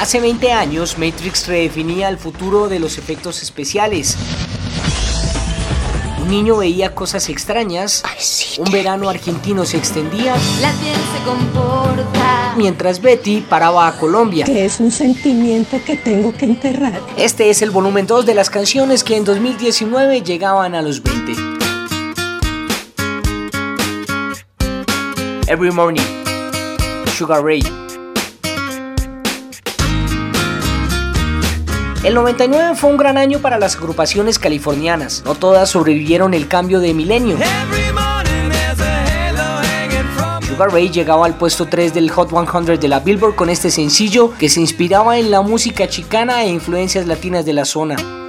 [0.00, 4.16] Hace 20 años, Matrix redefinía el futuro de los efectos especiales.
[6.20, 8.02] Un niño veía cosas extrañas,
[8.58, 12.54] un verano argentino se extendía, La piel se comporta.
[12.56, 14.44] mientras Betty paraba a Colombia.
[14.44, 17.00] que es un sentimiento que tengo que enterrar.
[17.16, 21.32] Este es el volumen 2 de las canciones que en 2019 llegaban a los 20.
[25.48, 26.00] Every Morning,
[27.16, 27.62] Sugar Ray.
[32.04, 35.22] El 99 fue un gran año para las agrupaciones californianas.
[35.24, 37.36] No todas sobrevivieron el cambio de milenio.
[40.48, 44.32] Sugar Ray llegaba al puesto 3 del Hot 100 de la Billboard con este sencillo
[44.36, 48.21] que se inspiraba en la música chicana e influencias latinas de la zona.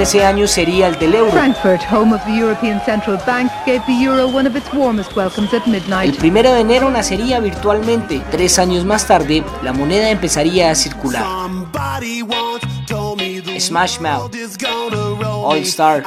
[0.00, 1.32] Ese año sería el del euro.
[1.32, 5.52] Frankfurt, home of the European Central Bank, gave the euro one of its warmest welcomes
[5.54, 6.16] at El midnight.
[6.16, 8.22] primero de enero nacería virtualmente.
[8.30, 11.24] Tres años más tarde, la moneda empezaría a circular.
[13.58, 14.32] Smash Mouth,
[15.22, 16.04] All Star.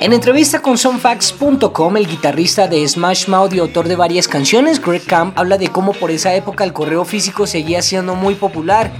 [0.00, 5.04] En entrevista con Sonfax.com, el guitarrista de Smash Mouth y autor de varias canciones, Greg
[5.04, 8.90] Camp, habla de cómo por esa época el correo físico seguía siendo muy popular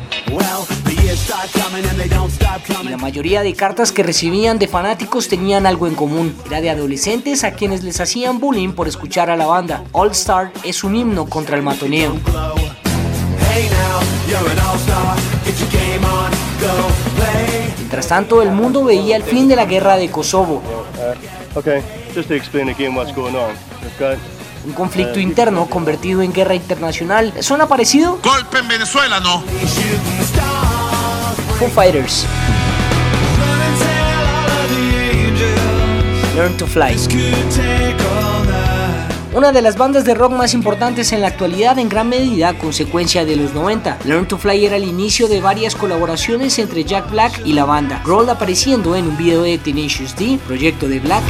[2.83, 6.37] y la mayoría de cartas que recibían de fanáticos tenían algo en común.
[6.47, 9.85] Era de adolescentes a quienes les hacían bullying por escuchar a la banda.
[9.93, 12.17] All Star es un himno contra el matoneo.
[17.79, 20.63] Mientras tanto, el mundo veía el fin de la guerra de Kosovo,
[23.99, 24.19] got
[24.65, 27.33] un conflicto interno convertido en guerra internacional.
[27.35, 28.19] ¿Les ¿Suena parecido?
[28.23, 29.43] Golpe en Venezuela, ¿no?
[31.59, 32.25] Foo Fighters.
[36.37, 36.97] Learn to Fly.
[39.35, 43.25] Una de las bandas de rock más importantes en la actualidad en gran medida consecuencia
[43.25, 43.99] de los 90.
[44.05, 48.03] Learn to Fly era el inicio de varias colaboraciones entre Jack Black y la banda.
[48.05, 51.25] Grohl apareciendo en un video de Tenacious D, proyecto de Black.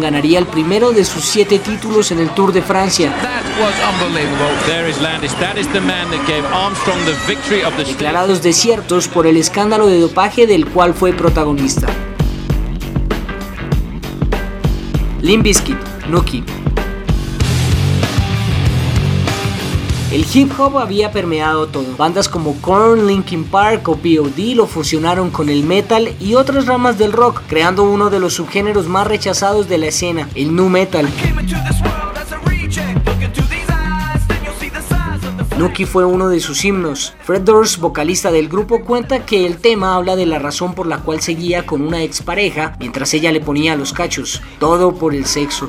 [0.00, 3.14] Ganaría el primero de sus siete títulos en el Tour de Francia.
[3.22, 4.54] That was unbelievable.
[4.66, 5.32] There is Landis.
[5.40, 9.36] That is the man that gave Armstrong the victory of the declarados desiertos por el
[9.36, 11.88] escándalo de dopaje del cual fue protagonista.
[15.22, 15.78] Limp Bizkit,
[16.08, 16.44] Nuki.
[20.16, 21.94] El hip hop había permeado todo.
[21.98, 24.54] Bandas como Korn, Linkin Park o P.O.D.
[24.54, 28.88] lo fusionaron con el metal y otras ramas del rock, creando uno de los subgéneros
[28.88, 31.06] más rechazados de la escena, el nu metal.
[35.58, 37.12] Nuki fue uno de sus himnos.
[37.20, 41.00] Fred Durst, vocalista del grupo, cuenta que el tema habla de la razón por la
[41.00, 44.40] cual seguía con una expareja mientras ella le ponía los cachos.
[44.60, 45.68] Todo por el sexo.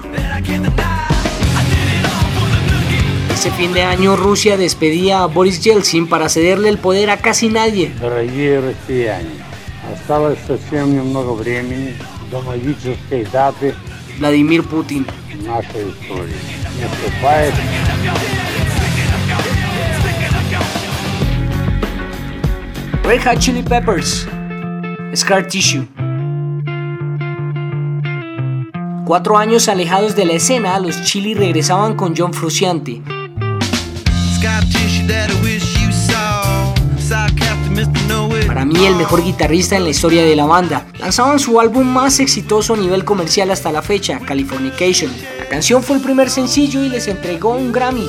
[3.36, 7.48] Ese fin de año Rusia despedía a Boris Yeltsin para cederle el poder a casi
[7.48, 7.92] nadie.
[8.00, 9.30] Дорогие россияне,
[9.92, 11.94] осталось совсем немного времени
[12.30, 13.74] до магической даты
[14.18, 15.06] Vladimir Putin.
[15.42, 16.34] нашей истории.
[16.80, 17.54] Наступает
[23.04, 24.26] Red Hot Chili Peppers.
[25.14, 25.86] Scar Tissue.
[29.04, 33.02] Cuatro años alejados de la escena, los Chili regresaban con John Frusciante.
[38.47, 40.87] para mí el mejor guitarrista en la historia de la banda.
[40.99, 45.11] Lanzaban su álbum más exitoso a nivel comercial hasta la fecha, Californication.
[45.39, 48.07] La canción fue el primer sencillo y les entregó un Grammy.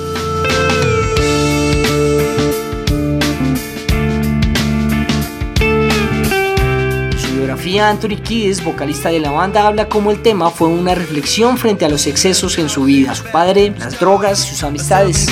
[7.58, 11.84] Batería Anthony Kiedis, vocalista de la banda, habla como el tema fue una reflexión frente
[11.84, 15.26] a los excesos en su vida, su padre, las drogas, sus amistades.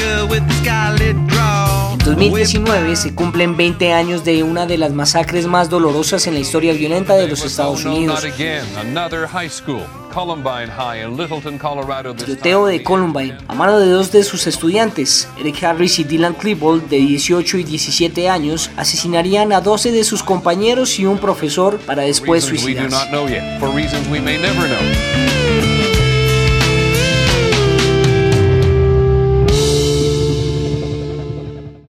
[1.93, 6.41] En 2019 se cumplen 20 años de una de las masacres más dolorosas en la
[6.41, 8.25] historia violenta de los Estados Unidos.
[12.17, 16.89] Tiroteo de Columbine a mano de dos de sus estudiantes, Eric Harris y Dylan Klebold,
[16.89, 22.05] de 18 y 17 años, asesinarían a 12 de sus compañeros y un profesor para
[22.05, 22.97] después suicidarse.